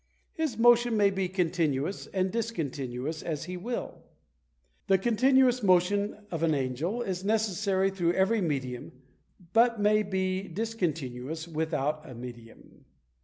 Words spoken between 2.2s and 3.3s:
discontinuous